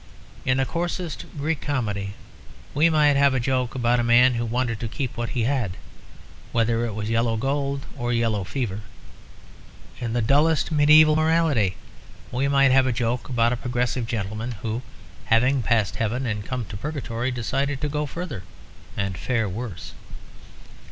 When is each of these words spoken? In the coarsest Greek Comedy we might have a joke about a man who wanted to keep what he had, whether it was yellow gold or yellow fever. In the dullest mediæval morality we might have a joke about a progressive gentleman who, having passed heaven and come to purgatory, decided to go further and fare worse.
In 0.45 0.57
the 0.57 0.65
coarsest 0.65 1.25
Greek 1.37 1.61
Comedy 1.61 2.15
we 2.73 2.89
might 2.89 3.15
have 3.17 3.35
a 3.35 3.39
joke 3.39 3.75
about 3.75 3.99
a 3.99 4.03
man 4.03 4.33
who 4.33 4.45
wanted 4.47 4.79
to 4.79 4.87
keep 4.87 5.15
what 5.15 5.29
he 5.37 5.43
had, 5.43 5.77
whether 6.51 6.87
it 6.87 6.95
was 6.95 7.11
yellow 7.11 7.37
gold 7.37 7.85
or 7.95 8.11
yellow 8.11 8.43
fever. 8.43 8.81
In 9.99 10.13
the 10.13 10.21
dullest 10.23 10.73
mediæval 10.75 11.15
morality 11.15 11.77
we 12.31 12.47
might 12.47 12.71
have 12.71 12.87
a 12.87 12.91
joke 12.91 13.29
about 13.29 13.53
a 13.53 13.57
progressive 13.57 14.07
gentleman 14.07 14.53
who, 14.63 14.81
having 15.25 15.61
passed 15.61 15.97
heaven 15.97 16.25
and 16.25 16.43
come 16.47 16.65
to 16.65 16.77
purgatory, 16.77 17.29
decided 17.29 17.79
to 17.81 17.87
go 17.87 18.07
further 18.07 18.41
and 18.97 19.19
fare 19.19 19.47
worse. 19.47 19.91